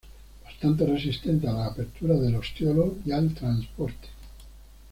[0.45, 4.07] Bastantes resistentes a la apertura del ostiolo y al transporte.